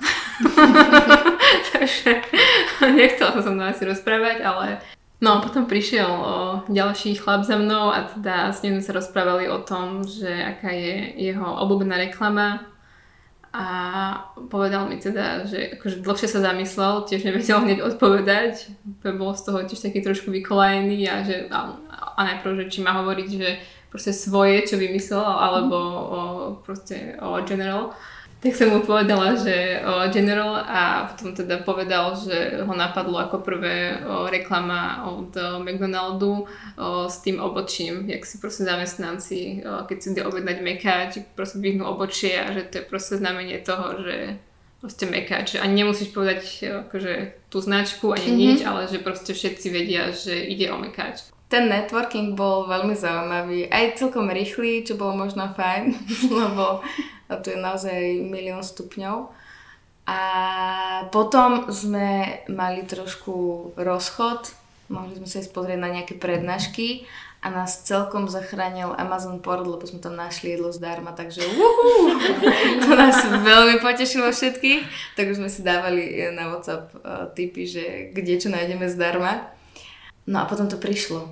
Takže 1.74 2.10
nechcela 2.94 3.30
sa 3.34 3.40
so 3.42 3.50
mnou 3.50 3.66
asi 3.66 3.82
rozprávať, 3.84 4.46
ale 4.46 4.66
No, 5.18 5.42
potom 5.42 5.66
prišiel 5.66 6.06
o, 6.06 6.62
ďalší 6.70 7.18
chlap 7.18 7.42
za 7.42 7.58
mnou 7.58 7.90
a 7.90 8.06
teda 8.06 8.54
s 8.54 8.62
ním 8.62 8.78
sa 8.78 8.94
rozprávali 8.94 9.50
o 9.50 9.58
tom, 9.58 10.06
že 10.06 10.30
aká 10.30 10.70
je 10.70 11.10
jeho 11.18 11.58
obľúbená 11.58 11.98
reklama 11.98 12.62
a 13.50 13.66
povedal 14.46 14.86
mi 14.86 15.02
teda, 15.02 15.42
že 15.42 15.74
akože 15.74 16.06
dlhšie 16.06 16.28
sa 16.30 16.38
zamyslel, 16.38 17.02
tiež 17.02 17.26
nevedel 17.26 17.58
hneď 17.66 17.82
odpovedať, 17.82 18.70
bol 19.18 19.34
z 19.34 19.42
toho 19.42 19.58
tiež 19.66 19.82
taký 19.82 20.06
trošku 20.06 20.30
vykolajený 20.30 21.10
a, 21.10 21.26
že, 21.26 21.50
a, 21.50 21.74
a 21.90 22.20
najprv, 22.22 22.62
že 22.62 22.78
či 22.78 22.86
má 22.86 22.94
hovoriť, 23.02 23.28
že 23.34 23.58
proste 23.90 24.14
svoje, 24.14 24.70
čo 24.70 24.78
vymyslel, 24.78 25.26
alebo 25.26 25.76
o, 25.82 26.20
proste 26.62 27.18
o 27.18 27.42
General. 27.42 27.90
Tak 28.38 28.54
som 28.54 28.70
mu 28.70 28.86
povedala, 28.86 29.34
že 29.34 29.82
o 29.82 30.06
General 30.14 30.62
a 30.62 31.10
potom 31.10 31.34
teda 31.34 31.58
povedal, 31.66 32.14
že 32.14 32.62
ho 32.62 32.70
napadlo 32.70 33.18
ako 33.18 33.42
prvé 33.42 33.98
o, 34.06 34.30
reklama 34.30 35.10
od 35.10 35.34
o, 35.34 35.58
McDonaldu 35.58 36.46
o, 36.46 37.10
s 37.10 37.18
tým 37.18 37.42
obočím, 37.42 38.06
jak 38.06 38.22
si 38.22 38.38
proste 38.38 38.62
zamestnanci, 38.62 39.66
o, 39.66 39.82
keď 39.90 39.96
si 39.98 40.08
ide 40.14 40.22
objednať 40.22 40.58
mekáč, 40.62 41.10
proste 41.34 41.58
vyhnú 41.58 41.82
obočie 41.90 42.38
a 42.38 42.54
že 42.54 42.70
to 42.70 42.74
je 42.78 42.84
proste 42.86 43.18
znamenie 43.18 43.58
toho, 43.58 44.06
že 44.06 44.38
proste 44.78 45.10
mekáč. 45.10 45.58
Ani 45.58 45.82
nemusíš 45.82 46.14
povedať 46.14 46.62
akože 46.86 47.42
tú 47.50 47.58
značku, 47.58 48.14
ani 48.14 48.30
mm-hmm. 48.30 48.38
nič, 48.38 48.58
ale 48.62 48.86
že 48.86 49.02
proste 49.02 49.34
všetci 49.34 49.66
vedia, 49.74 50.14
že 50.14 50.46
ide 50.46 50.70
o 50.70 50.78
mekáč. 50.78 51.26
Ten 51.50 51.66
networking 51.66 52.38
bol 52.38 52.70
veľmi 52.70 52.94
zaujímavý, 52.94 53.66
aj 53.66 53.98
celkom 53.98 54.30
rýchly, 54.30 54.86
čo 54.86 54.94
bolo 54.94 55.26
možno 55.26 55.50
fajn, 55.58 55.90
lebo 56.38 56.86
tu 57.44 57.52
je 57.52 57.58
naozaj 57.60 58.24
milión 58.24 58.64
stupňov. 58.64 59.28
A 60.08 60.20
potom 61.12 61.68
sme 61.68 62.40
mali 62.48 62.80
trošku 62.88 63.70
rozchod, 63.76 64.48
mohli 64.88 65.12
sme 65.20 65.28
sa 65.28 65.44
ísť 65.44 65.52
pozrieť 65.52 65.78
na 65.84 65.92
nejaké 65.92 66.16
prednášky 66.16 67.04
a 67.44 67.52
nás 67.52 67.84
celkom 67.86 68.26
zachránil 68.26 68.96
Amazon 68.98 69.38
Port, 69.38 69.62
lebo 69.62 69.84
sme 69.84 70.00
tam 70.02 70.16
našli 70.18 70.56
jedlo 70.56 70.72
zdarma, 70.74 71.12
takže 71.12 71.44
uhu, 71.44 72.16
to 72.82 72.90
nás 72.96 73.20
veľmi 73.20 73.78
potešilo 73.78 74.32
všetkých, 74.32 75.14
tak 75.14 75.30
už 75.30 75.44
sme 75.44 75.52
si 75.52 75.60
dávali 75.62 76.18
na 76.34 76.50
WhatsApp 76.50 76.90
uh, 76.98 77.30
tipy, 77.36 77.68
že 77.68 78.10
kde 78.10 78.42
čo 78.42 78.48
nájdeme 78.50 78.90
zdarma. 78.90 79.54
No 80.26 80.42
a 80.42 80.48
potom 80.50 80.66
to 80.66 80.80
prišlo. 80.80 81.30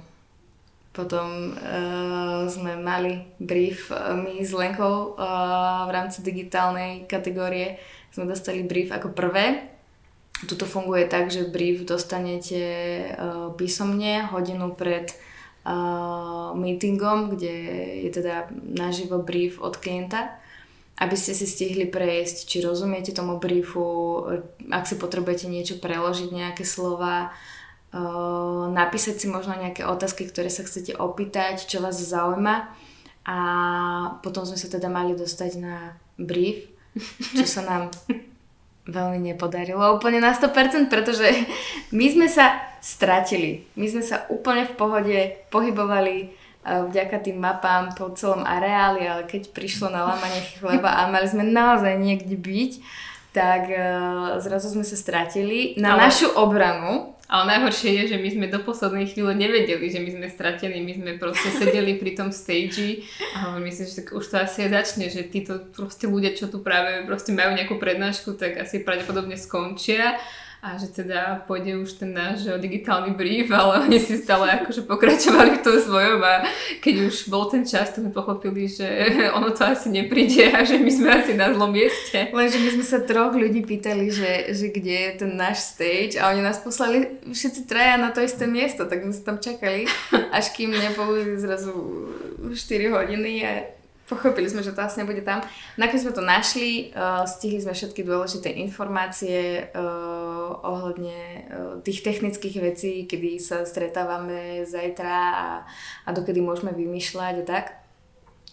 Potom 0.97 1.53
uh, 1.53 2.49
sme 2.49 2.81
mali 2.81 3.21
brief, 3.37 3.93
uh, 3.93 4.17
my 4.17 4.41
s 4.41 4.57
Lenkou 4.57 5.13
uh, 5.13 5.85
v 5.85 5.91
rámci 5.93 6.25
digitálnej 6.25 7.05
kategórie 7.05 7.77
sme 8.17 8.25
dostali 8.25 8.65
brief 8.65 8.89
ako 8.89 9.13
prvé. 9.13 9.77
Tuto 10.49 10.65
funguje 10.65 11.05
tak, 11.05 11.29
že 11.29 11.53
brief 11.53 11.85
dostanete 11.85 12.65
uh, 13.13 13.53
písomne 13.53 14.25
hodinu 14.33 14.73
pred 14.73 15.13
uh, 15.69 16.57
meetingom, 16.57 17.37
kde 17.37 17.55
je 18.09 18.11
teda 18.17 18.49
naživo 18.65 19.21
brief 19.21 19.61
od 19.61 19.77
klienta 19.77 20.41
aby 20.97 21.13
ste 21.13 21.37
si 21.37 21.45
stihli 21.45 21.85
prejsť, 21.93 22.49
či 22.49 22.65
rozumiete 22.65 23.13
tomu 23.13 23.37
briefu, 23.37 24.25
ak 24.73 24.89
si 24.89 24.97
potrebujete 24.97 25.45
niečo 25.45 25.77
preložiť, 25.77 26.33
nejaké 26.33 26.65
slova, 26.65 27.37
napísať 28.73 29.15
si 29.23 29.27
možno 29.31 29.57
nejaké 29.57 29.87
otázky, 29.87 30.29
ktoré 30.29 30.51
sa 30.51 30.67
chcete 30.67 30.99
opýtať, 30.99 31.65
čo 31.65 31.81
vás 31.81 31.97
zaujíma 31.97 32.69
a 33.27 33.39
potom 34.23 34.47
sme 34.47 34.59
sa 34.59 34.71
teda 34.71 34.87
mali 34.87 35.19
dostať 35.19 35.51
na 35.59 35.99
brief, 36.15 36.71
čo 37.35 37.47
sa 37.47 37.67
nám 37.67 37.83
veľmi 38.87 39.19
nepodarilo 39.35 39.99
úplne 39.99 40.23
na 40.23 40.31
100%, 40.31 40.87
pretože 40.87 41.27
my 41.91 42.07
sme 42.07 42.27
sa 42.31 42.55
stratili. 42.79 43.67
My 43.75 43.91
sme 43.91 44.03
sa 44.07 44.31
úplne 44.31 44.63
v 44.63 44.77
pohode 44.79 45.19
pohybovali 45.51 46.47
vďaka 46.67 47.23
tým 47.23 47.39
mapám 47.39 47.95
po 47.95 48.11
celom 48.15 48.43
areáli, 48.43 49.07
ale 49.07 49.23
keď 49.27 49.55
prišlo 49.55 49.91
na 49.91 50.03
lámanie 50.03 50.43
chleba 50.59 50.99
a 50.99 51.07
mali 51.07 51.27
sme 51.31 51.47
naozaj 51.47 51.95
niekde 51.95 52.35
byť, 52.35 52.73
tak 53.31 53.71
zrazu 54.43 54.75
sme 54.75 54.83
sa 54.83 54.99
stratili. 54.99 55.79
Na 55.79 55.95
ale... 55.95 56.11
našu 56.11 56.31
obranu 56.35 57.16
ale 57.27 57.43
najhoršie 57.59 57.91
je, 57.91 58.03
že 58.15 58.19
my 58.23 58.29
sme 58.31 58.47
do 58.47 58.63
poslednej 58.63 59.11
chvíle 59.11 59.35
nevedeli, 59.35 59.91
že 59.91 59.99
my 59.99 60.11
sme 60.15 60.27
stratení, 60.31 60.79
my 60.79 60.93
sme 60.95 61.11
proste 61.19 61.51
sedeli 61.59 61.99
pri 61.99 62.15
tom 62.15 62.31
stage 62.31 63.03
a 63.35 63.59
myslím, 63.59 63.87
že 63.87 63.99
tak 64.03 64.15
už 64.15 64.25
to 64.31 64.37
asi 64.39 64.67
aj 64.67 64.71
začne, 64.71 65.11
že 65.11 65.27
títo 65.27 65.59
proste 65.75 66.07
ľudia, 66.07 66.39
čo 66.39 66.47
tu 66.47 66.63
práve 66.63 67.03
proste 67.03 67.35
majú 67.35 67.59
nejakú 67.59 67.83
prednášku, 67.83 68.39
tak 68.39 68.63
asi 68.63 68.87
pravdepodobne 68.87 69.35
skončia 69.35 70.23
a 70.67 70.75
že 70.75 70.91
teda 70.91 71.47
pôjde 71.47 71.79
už 71.79 72.03
ten 72.03 72.11
náš 72.11 72.51
digitálny 72.59 73.15
brief, 73.15 73.55
ale 73.55 73.87
oni 73.87 74.03
si 74.03 74.19
stále 74.19 74.51
akože 74.51 74.83
pokračovali 74.83 75.63
v 75.63 75.63
tom 75.63 75.79
svojom 75.79 76.19
a 76.27 76.43
keď 76.83 77.07
už 77.07 77.31
bol 77.31 77.47
ten 77.47 77.63
čas, 77.63 77.95
to 77.95 78.03
sme 78.03 78.11
pochopili, 78.11 78.67
že 78.67 78.83
ono 79.39 79.55
to 79.55 79.63
asi 79.63 79.95
nepríde 79.95 80.51
a 80.51 80.67
že 80.67 80.83
my 80.83 80.91
sme 80.91 81.09
asi 81.23 81.39
na 81.39 81.55
zlom 81.55 81.71
mieste. 81.71 82.35
Lenže 82.35 82.59
my 82.59 82.71
sme 82.75 82.85
sa 82.85 82.99
troch 83.07 83.39
ľudí 83.39 83.63
pýtali, 83.63 84.11
že, 84.11 84.51
že 84.51 84.75
kde 84.75 84.95
je 85.07 85.11
ten 85.23 85.31
náš 85.39 85.71
stage 85.71 86.19
a 86.19 86.35
oni 86.35 86.43
nás 86.43 86.59
poslali 86.59 87.23
všetci 87.31 87.71
traja 87.71 87.95
na 87.95 88.11
to 88.11 88.19
isté 88.27 88.51
miesto, 88.51 88.91
tak 88.91 89.07
my 89.07 89.15
sme 89.15 89.23
tam 89.23 89.39
čakali, 89.39 89.87
až 90.35 90.51
kým 90.51 90.75
neboli 90.75 91.39
zrazu 91.39 91.71
4 92.51 92.91
hodiny 92.91 93.33
a 93.47 93.76
Pochopili 94.07 94.47
sme, 94.47 94.63
že 94.63 94.71
to 94.71 94.87
asi 94.87 95.03
nebude 95.03 95.27
tam. 95.27 95.43
Nakoniec 95.75 96.07
sme 96.07 96.15
to 96.15 96.23
našli, 96.23 96.95
uh, 96.95 97.27
stihli 97.27 97.59
sme 97.59 97.75
všetky 97.75 98.07
dôležité 98.07 98.55
informácie 98.55 99.67
uh, 99.75 100.55
ohľadne 100.63 101.19
uh, 101.19 101.43
tých 101.83 102.07
technických 102.07 102.57
vecí, 102.63 103.11
kedy 103.11 103.43
sa 103.43 103.67
stretávame 103.67 104.63
zajtra 104.63 105.19
a, 105.35 105.49
a 106.07 106.09
dokedy 106.15 106.39
môžeme 106.39 106.71
vymýšľať 106.71 107.35
a 107.43 107.45
tak. 107.45 107.67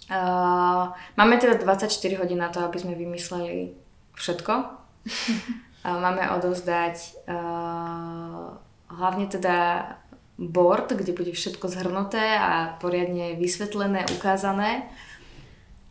Uh, 0.09 0.89
máme 1.21 1.37
teda 1.37 1.61
24 1.61 1.85
hodín 2.17 2.41
na 2.41 2.49
to, 2.49 2.65
aby 2.65 2.81
sme 2.81 2.97
vymysleli 2.97 3.77
všetko. 4.17 4.53
uh, 4.57 5.85
máme 6.09 6.33
odovzdať 6.33 7.29
uh, 7.29 8.57
hlavne 8.89 9.25
teda 9.29 9.85
board, 10.37 10.97
kde 10.97 11.13
bude 11.13 11.29
všetko 11.29 11.69
zhrnuté 11.69 12.41
a 12.41 12.73
poriadne 12.81 13.37
vysvetlené, 13.37 14.05
ukázané. 14.17 14.89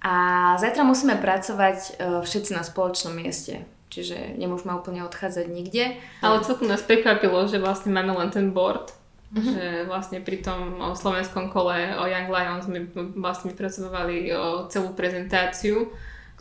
A 0.02 0.14
zajtra 0.58 0.82
musíme 0.82 1.14
pracovať 1.14 1.78
e, 1.78 1.90
všetci 2.26 2.58
na 2.58 2.66
spoločnom 2.66 3.14
mieste. 3.14 3.62
Čiže 3.92 4.34
nemôžeme 4.34 4.74
úplne 4.74 5.06
odchádzať 5.06 5.46
nikde. 5.46 6.00
Ale 6.24 6.42
celkom 6.42 6.66
nás 6.66 6.82
prekvapilo, 6.82 7.46
že 7.46 7.62
vlastne 7.62 7.94
máme 7.94 8.10
len 8.18 8.34
ten 8.34 8.50
board. 8.50 8.90
Mm-hmm. 9.32 9.52
Že 9.54 9.64
vlastne 9.88 10.18
pri 10.20 10.44
tom 10.44 10.76
slovenskom 10.92 11.48
kole 11.48 11.96
o 11.96 12.04
Young 12.04 12.28
Lions 12.28 12.68
sme 12.68 12.84
vlastne 13.16 13.54
vypracovali 13.54 14.28
o 14.34 14.68
celú 14.68 14.92
prezentáciu, 14.92 15.88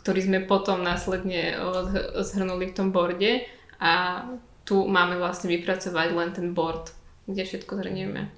ktorý 0.02 0.20
sme 0.26 0.38
potom 0.44 0.82
následne 0.84 1.56
zhrnuli 2.20 2.68
v 2.68 2.76
tom 2.76 2.92
borde 2.92 3.48
a 3.80 4.24
tu 4.68 4.84
máme 4.84 5.16
vlastne 5.16 5.48
vypracovať 5.56 6.08
len 6.12 6.30
ten 6.36 6.52
board, 6.52 6.92
kde 7.24 7.48
všetko 7.48 7.80
zhrnieme. 7.80 8.28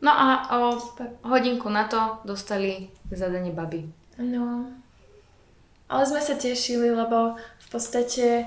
No 0.00 0.12
a 0.16 0.48
o 0.56 0.80
hodinku 1.28 1.68
na 1.68 1.84
to 1.84 2.24
dostali 2.24 2.88
zadanie 3.12 3.52
baby. 3.52 3.99
No. 4.20 4.68
Ale 5.88 6.02
sme 6.06 6.20
sa 6.22 6.36
tešili, 6.36 6.92
lebo 6.92 7.34
v 7.40 7.68
podstate 7.72 8.46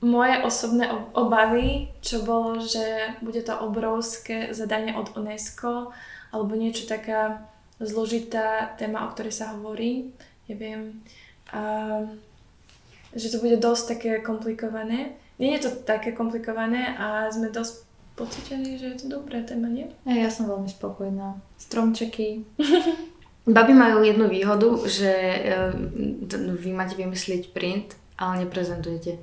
moje 0.00 0.34
osobné 0.42 0.90
obavy, 1.12 1.92
čo 2.00 2.24
bolo, 2.24 2.58
že 2.60 3.16
bude 3.22 3.40
to 3.44 3.54
obrovské 3.60 4.50
zadanie 4.50 4.96
od 4.96 5.14
UNESCO, 5.16 5.92
alebo 6.32 6.52
niečo 6.58 6.88
taká 6.88 7.46
zložitá 7.78 8.74
téma, 8.80 9.06
o 9.06 9.12
ktorej 9.12 9.36
sa 9.36 9.52
hovorí, 9.56 10.10
neviem, 10.48 11.00
a, 11.52 12.02
že 13.14 13.30
to 13.30 13.38
bude 13.40 13.56
dosť 13.60 13.84
také 13.96 14.10
komplikované. 14.20 15.16
Nie 15.36 15.60
je 15.60 15.68
to 15.68 15.70
také 15.84 16.16
komplikované 16.16 16.96
a 16.96 17.28
sme 17.28 17.52
dosť 17.52 17.84
pocitení, 18.16 18.80
že 18.80 18.96
je 18.96 18.98
to 19.04 19.20
dobrá 19.20 19.44
téma, 19.44 19.68
nie? 19.68 19.92
Ja, 20.08 20.26
ja 20.26 20.30
som 20.32 20.48
veľmi 20.48 20.68
spokojná. 20.72 21.36
Stromčeky. 21.60 22.48
Baby 23.46 23.78
majú 23.78 24.02
jednu 24.02 24.26
výhodu, 24.26 24.74
že 24.90 25.06
e, 25.06 25.70
vy 26.58 26.70
máte 26.74 26.98
vymyslieť 26.98 27.54
print, 27.54 27.94
ale 28.18 28.42
neprezentujete. 28.42 29.22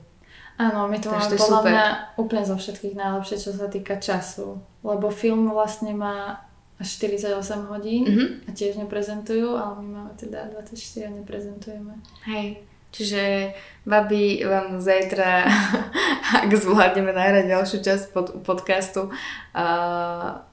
Áno, 0.56 0.88
my 0.88 0.98
to 1.02 1.12
máme 1.12 1.28
podľa 1.28 1.60
super. 1.60 1.72
mňa 1.74 1.88
úplne 2.16 2.44
zo 2.48 2.56
všetkých 2.56 2.96
najlepšie, 2.96 3.38
čo 3.42 3.52
sa 3.52 3.68
týka 3.68 4.00
času. 4.00 4.64
Lebo 4.86 5.12
film 5.12 5.52
vlastne 5.52 5.92
má 5.92 6.40
až 6.80 6.88
48 7.04 7.68
hodín 7.68 8.04
mm-hmm. 8.08 8.30
a 8.48 8.50
tiež 8.56 8.80
neprezentujú, 8.80 9.60
ale 9.60 9.82
my 9.82 9.88
máme 9.92 10.14
teda 10.16 10.56
24 10.56 11.10
a 11.10 11.10
neprezentujeme. 11.20 11.94
Hej, 12.24 12.64
čiže 12.96 13.54
babi 13.84 14.46
vám 14.46 14.80
zajtra, 14.80 15.52
ak 16.48 16.52
zvládneme 16.54 17.12
nahrať 17.12 17.46
ďalšiu 17.50 17.78
časť 17.82 18.06
pod, 18.16 18.28
podcastu, 18.46 19.10
uh, 19.12 20.48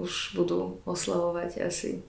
už 0.00 0.32
budú 0.32 0.80
oslavovať 0.88 1.60
asi 1.60 2.00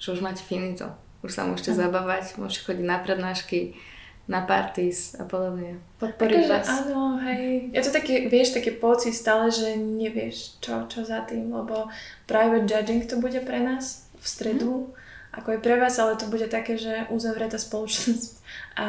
že 0.00 0.16
už 0.16 0.24
máte 0.24 0.40
finito. 0.40 0.88
Už 1.20 1.36
sa 1.36 1.44
môžete 1.44 1.76
ano. 1.76 1.80
zabávať, 1.84 2.40
môžete 2.40 2.64
chodiť 2.64 2.84
na 2.88 2.96
prednášky, 2.96 3.76
na 4.24 4.40
parties 4.40 5.12
a 5.20 5.28
podobne. 5.28 5.76
Podporiť 6.00 6.42
vás. 6.48 6.64
Áno, 6.64 7.20
hej. 7.20 7.68
Je 7.76 7.82
to 7.84 7.92
taký, 7.92 8.32
vieš, 8.32 8.56
taký 8.56 8.72
pocit 8.80 9.12
stále, 9.12 9.52
že 9.52 9.76
nevieš, 9.76 10.62
čo, 10.64 10.88
čo 10.88 11.04
za 11.04 11.28
tým, 11.28 11.52
lebo 11.52 11.92
private 12.24 12.64
judging 12.64 13.04
to 13.04 13.20
bude 13.20 13.36
pre 13.44 13.60
nás 13.60 14.08
v 14.16 14.26
stredu. 14.26 14.72
Mm. 14.72 14.98
ako 15.30 15.48
je 15.54 15.60
pre 15.62 15.78
vás, 15.78 15.94
ale 15.98 16.18
to 16.18 16.26
bude 16.26 16.50
také, 16.50 16.74
že 16.74 17.06
uzavretá 17.06 17.54
spoločnosť 17.54 18.42
a 18.74 18.86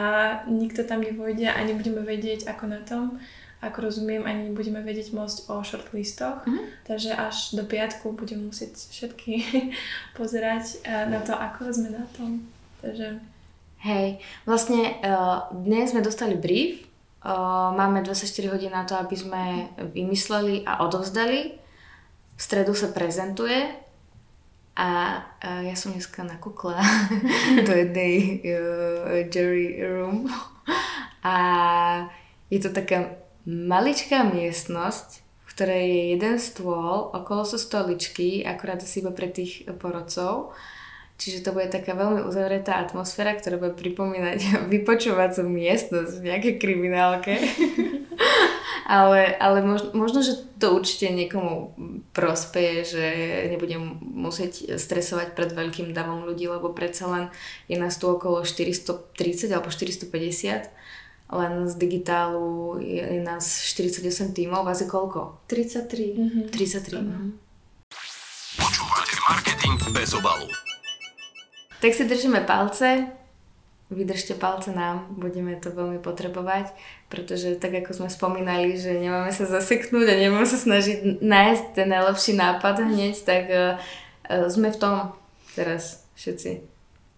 nikto 0.50 0.82
tam 0.88 1.06
nevojde 1.06 1.46
a 1.46 1.60
nebudeme 1.62 2.02
vedieť 2.02 2.50
ako 2.50 2.66
na 2.66 2.82
tom. 2.82 3.22
Ako 3.62 3.78
rozumiem, 3.86 4.26
ani 4.26 4.50
nebudeme 4.50 4.82
vedieť 4.82 5.14
môcť 5.14 5.54
o 5.54 5.62
shortlistoch, 5.62 6.42
mm-hmm. 6.50 6.66
takže 6.82 7.14
až 7.14 7.54
do 7.54 7.62
piatku 7.62 8.10
budem 8.18 8.50
musieť 8.50 8.74
všetky 8.74 9.34
pozerať 10.20 10.82
eh, 10.82 11.06
na 11.06 11.22
to, 11.22 11.38
ako 11.38 11.70
sme 11.70 11.94
na 11.94 12.02
tom. 12.18 12.42
Takže... 12.82 13.22
Hej, 13.82 14.22
vlastne 14.46 14.98
uh, 15.02 15.50
dnes 15.54 15.94
sme 15.94 16.06
dostali 16.06 16.38
brief, 16.38 16.86
uh, 17.26 17.74
máme 17.74 18.02
24 18.06 18.54
hodín 18.54 18.74
na 18.74 18.86
to, 18.86 18.94
aby 18.98 19.18
sme 19.18 19.74
vymysleli 19.94 20.66
a 20.66 20.86
odovzdali. 20.86 21.58
V 22.38 22.42
stredu 22.42 22.74
sa 22.78 22.94
prezentuje 22.94 23.74
a 24.74 25.22
uh, 25.22 25.62
ja 25.66 25.74
som 25.78 25.94
dneska 25.94 26.26
nakúkla 26.26 26.82
do 27.70 27.74
jednej 27.74 28.42
uh, 28.42 29.26
jury 29.30 29.82
room 29.82 30.26
a 31.26 31.36
je 32.50 32.60
to 32.62 32.74
taká 32.74 33.21
maličká 33.46 34.24
miestnosť, 34.28 35.22
v 35.22 35.50
ktorej 35.52 35.84
je 35.84 36.04
jeden 36.16 36.36
stôl, 36.40 37.12
okolo 37.12 37.44
sú 37.44 37.58
stoličky, 37.60 38.46
akurát 38.46 38.80
asi 38.80 39.04
iba 39.04 39.12
pre 39.12 39.28
tých 39.28 39.68
porodcov. 39.78 40.56
Čiže 41.22 41.46
to 41.46 41.54
bude 41.54 41.70
taká 41.70 41.94
veľmi 41.94 42.26
uzavretá 42.26 42.82
atmosféra, 42.82 43.38
ktorá 43.38 43.62
bude 43.62 43.78
pripomínať 43.78 44.40
vypočúvacú 44.74 45.46
miestnosť 45.46 46.14
v 46.18 46.26
nejakej 46.26 46.54
kriminálke. 46.58 47.38
ale, 48.90 49.38
ale 49.38 49.62
možno, 49.62 49.94
možno, 49.94 50.26
že 50.26 50.42
to 50.58 50.74
určite 50.74 51.14
niekomu 51.14 51.78
prospeje, 52.12 52.98
že 52.98 53.06
nebudem 53.54 54.02
musieť 54.02 54.76
stresovať 54.82 55.38
pred 55.38 55.54
veľkým 55.54 55.94
davom 55.94 56.26
ľudí, 56.26 56.50
lebo 56.50 56.74
predsa 56.74 57.06
len 57.08 57.24
je 57.70 57.78
nás 57.78 58.02
tu 58.02 58.10
okolo 58.10 58.42
430 58.42 59.54
alebo 59.54 59.70
450 59.70 60.81
len 61.32 61.68
z 61.68 61.74
digitálu 61.76 62.80
je, 62.84 63.24
nás 63.24 63.64
48 63.64 64.36
tímov, 64.36 64.68
vás 64.68 64.84
je 64.84 64.88
koľko? 64.88 65.40
33. 65.48 66.16
Mm-hmm. 66.20 66.46
33. 66.52 67.00
Mm-hmm. 67.00 67.30
Počúvate 68.60 69.16
marketing 69.32 69.76
bez 69.96 70.12
obalu. 70.12 70.48
Tak 71.82 71.98
si 71.98 72.04
držíme 72.06 72.46
palce, 72.46 73.08
vydržte 73.90 74.36
palce 74.36 74.72
nám, 74.72 75.08
budeme 75.10 75.56
to 75.56 75.72
veľmi 75.72 76.00
potrebovať, 76.00 76.72
pretože 77.10 77.60
tak 77.60 77.76
ako 77.82 77.92
sme 77.94 78.10
spomínali, 78.10 78.80
že 78.80 78.96
nemáme 78.96 79.34
sa 79.36 79.50
zaseknúť 79.50 80.08
a 80.08 80.16
nemáme 80.16 80.48
sa 80.48 80.62
snažiť 80.62 81.20
nájsť 81.20 81.66
ten 81.76 81.88
najlepší 81.90 82.38
nápad 82.38 82.88
hneď, 82.88 83.16
tak 83.26 83.44
uh, 83.50 83.76
sme 84.48 84.72
v 84.72 84.78
tom 84.80 84.94
teraz 85.58 86.08
všetci. 86.16 86.71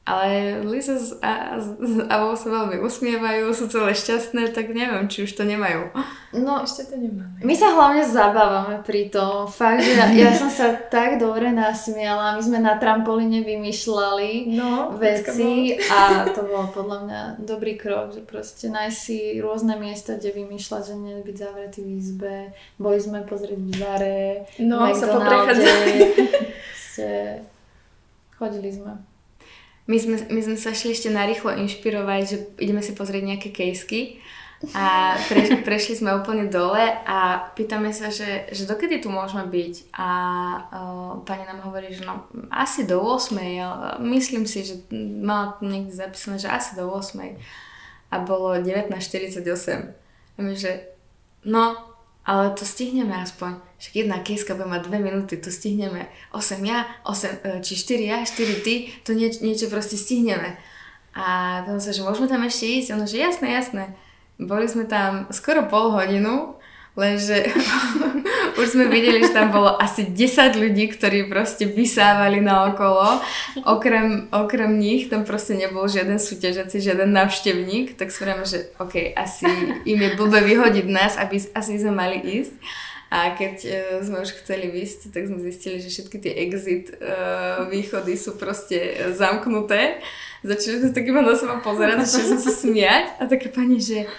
Ale 0.03 0.59
Lisa 0.67 0.99
a, 1.23 1.55
a 1.55 2.11
Avo 2.11 2.35
sa 2.35 2.51
veľmi 2.51 2.83
usmievajú, 2.83 3.55
sú 3.55 3.71
celé 3.71 3.95
šťastné, 3.95 4.51
tak 4.51 4.75
neviem, 4.75 5.07
či 5.07 5.23
už 5.23 5.31
to 5.31 5.47
nemajú. 5.47 5.95
No, 6.35 6.59
ešte 6.59 6.91
to 6.91 6.99
nemáme. 6.99 7.39
My 7.39 7.55
sa 7.55 7.71
hlavne 7.71 8.03
zabávame 8.03 8.83
pri 8.83 9.07
tom. 9.07 9.47
Fakt, 9.47 9.79
že 9.79 9.95
ja, 9.95 10.35
som 10.35 10.51
sa 10.51 10.75
tak 10.75 11.23
dobre 11.23 11.55
nasmiala. 11.55 12.35
My 12.35 12.43
sme 12.43 12.59
na 12.59 12.75
trampolíne 12.75 13.47
vymýšľali 13.47 14.51
no, 14.51 14.91
veci 14.99 15.79
a 15.79 16.27
to 16.27 16.51
bol 16.51 16.67
podľa 16.75 16.97
mňa 17.07 17.21
dobrý 17.39 17.79
krok, 17.79 18.11
že 18.11 18.27
proste 18.27 18.67
nájsť 18.67 18.97
si 18.99 19.39
rôzne 19.39 19.79
miesta, 19.79 20.19
kde 20.19 20.35
vymýšľať, 20.35 20.83
že 20.83 20.95
nie 20.99 21.15
byť 21.23 21.35
zavretý 21.39 21.79
v 21.79 21.89
izbe. 21.95 22.35
Boli 22.75 22.99
sme 22.99 23.23
pozrieť 23.23 23.55
v 23.55 23.71
Zare, 23.71 24.51
no, 24.59 24.83
v 24.83 24.99
McDonalde. 24.99 25.63
Chodili 28.35 28.67
sme. 28.75 29.12
My 29.83 29.97
sme, 29.99 30.15
my 30.31 30.39
sme 30.39 30.55
sa 30.55 30.71
šli 30.71 30.95
ešte 30.95 31.11
narýchlo 31.11 31.59
inšpirovať, 31.59 32.21
že 32.23 32.37
ideme 32.55 32.79
si 32.79 32.95
pozrieť 32.95 33.23
nejaké 33.35 33.49
kejsky 33.51 34.23
a 34.71 35.19
pre, 35.27 35.59
prešli 35.67 35.99
sme 35.99 36.15
úplne 36.15 36.47
dole 36.47 36.79
a 37.03 37.51
pýtame 37.51 37.91
sa, 37.91 38.07
že, 38.07 38.47
že 38.55 38.63
dokedy 38.63 39.03
tu 39.03 39.11
môžeme 39.11 39.43
byť 39.43 39.91
a 39.91 40.09
uh, 40.71 41.11
pani 41.27 41.43
nám 41.43 41.67
hovorí, 41.67 41.91
že 41.91 42.07
no 42.07 42.31
asi 42.47 42.87
do 42.87 43.03
8. 43.03 43.35
Ja, 43.43 43.99
myslím 43.99 44.47
si, 44.47 44.63
že 44.63 44.79
mala 45.19 45.59
niekde 45.59 45.91
zapísané, 45.91 46.39
že 46.39 46.47
asi 46.47 46.79
do 46.79 46.87
8. 46.87 47.19
A 48.07 48.15
bolo 48.23 48.55
19.48. 48.55 49.43
A 49.43 50.39
my, 50.39 50.55
že 50.55 50.95
no, 51.43 51.75
ale 52.23 52.55
to 52.55 52.63
stihneme 52.63 53.15
aspoň. 53.19 53.59
Však 53.79 53.93
jedna 53.95 54.17
kejska 54.23 54.55
bude 54.55 54.71
mať 54.71 54.87
2 54.87 54.99
minúty, 54.99 55.35
to 55.35 55.51
stihneme. 55.51 56.07
8 56.31 56.63
ja, 56.63 56.87
8, 57.03 57.59
e, 57.59 57.61
či 57.63 57.75
4 57.75 57.99
ja, 58.03 58.17
4 58.23 58.63
ty, 58.63 58.91
to 59.03 59.11
nieč, 59.11 59.43
niečo 59.43 59.67
proste 59.67 59.99
stihneme. 59.99 60.55
A 61.13 61.61
potom 61.67 61.83
sa, 61.83 61.91
že 61.93 62.01
môžeme 62.01 62.25
tam 62.31 62.41
ešte 62.47 62.65
ísť? 62.65 62.89
Ono, 62.95 63.05
že 63.05 63.21
jasné, 63.21 63.53
jasné. 63.53 63.83
Boli 64.41 64.65
sme 64.65 64.89
tam 64.89 65.29
skoro 65.29 65.69
pol 65.69 65.93
hodinu 65.93 66.57
Lenže 66.93 67.49
už 68.57 68.77
sme 68.77 68.85
videli, 68.89 69.23
že 69.23 69.33
tam 69.33 69.49
bolo 69.49 69.73
asi 69.77 70.07
10 70.07 70.55
ľudí, 70.57 70.91
ktorí 70.93 71.27
proste 71.27 71.65
vysávali 71.65 72.39
na 72.39 72.71
okolo. 72.71 73.21
Okrem, 73.65 74.29
okrem 74.29 74.77
nich 74.79 75.09
tam 75.09 75.25
proste 75.27 75.57
nebol 75.57 75.85
žiaden 75.89 76.21
súťažiaci, 76.21 76.81
žiaden 76.81 77.09
návštevník. 77.13 77.97
Tak 77.97 78.09
si 78.09 78.21
že 78.23 78.73
OK, 78.79 79.13
asi 79.13 79.47
im 79.83 79.99
je 79.99 80.09
blbe 80.15 80.39
vyhodiť 80.41 80.85
nás, 80.89 81.13
aby 81.19 81.41
asi 81.41 81.71
sme 81.79 81.93
mali 81.93 82.17
ísť. 82.19 82.55
A 83.13 83.37
keď 83.37 83.55
uh, 83.61 83.73
sme 84.01 84.25
už 84.25 84.41
chceli 84.41 84.73
ísť, 84.73 85.13
tak 85.13 85.29
sme 85.29 85.37
zistili, 85.37 85.77
že 85.77 85.93
všetky 85.93 86.17
tie 86.17 86.33
exit 86.49 86.97
uh, 86.97 87.69
východy 87.69 88.17
sú 88.17 88.33
proste 88.41 88.97
zamknuté. 89.13 90.01
Začali 90.41 90.81
sme 90.81 90.89
tak 90.91 91.05
iba 91.05 91.21
na 91.21 91.37
seba 91.37 91.61
pozerať, 91.61 92.09
začali 92.09 92.25
sme 92.33 92.41
sa 92.41 92.51
smiať 92.51 93.05
a 93.21 93.29
také 93.29 93.53
pani, 93.53 93.77
že 93.77 94.09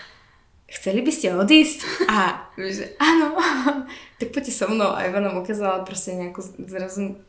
chceli 0.68 1.00
by 1.04 1.12
ste 1.12 1.36
odísť? 1.36 1.78
A 2.12 2.48
že 2.56 2.96
áno, 3.00 3.36
tak 4.18 4.28
poďte 4.32 4.52
so 4.54 4.66
mnou. 4.68 4.92
A 4.92 5.06
Iva 5.06 5.20
nám 5.20 5.40
ukázala 5.40 5.84
proste 5.84 6.16
nejakú 6.16 6.40
zrazu 6.68 7.20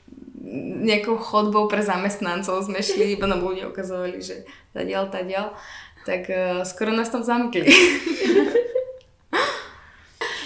nejakou 0.86 1.18
chodbou 1.18 1.66
pre 1.66 1.82
zamestnancov 1.82 2.62
sme 2.62 2.78
šli, 2.78 3.12
iba 3.18 3.26
nám 3.26 3.42
ľudia 3.42 3.66
ukazovali, 3.66 4.22
že 4.22 4.46
tadiaľ, 4.78 5.10
tadiaľ. 5.10 5.58
Tak 6.06 6.22
uh, 6.30 6.62
skoro 6.62 6.94
nás 6.94 7.10
tam 7.10 7.26
zamkli. 7.26 7.66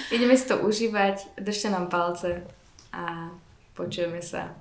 Ideme 0.10 0.34
si 0.34 0.48
to 0.48 0.58
užívať, 0.64 1.38
držte 1.38 1.70
nám 1.70 1.92
palce 1.92 2.42
a 2.96 3.30
počujeme 3.76 4.24
sa. 4.24 4.56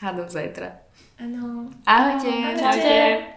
Hádam 0.00 0.30
zajtra. 0.30 0.80
Áno. 1.18 1.68
Ahojte. 1.84 2.30
Ahojte. 2.30 2.64
Ahojte. 2.64 3.35